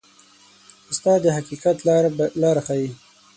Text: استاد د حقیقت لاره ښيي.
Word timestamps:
استاد 0.91 1.19
د 1.23 1.27
حقیقت 1.37 1.77
لاره 2.41 2.61
ښيي. 2.67 2.89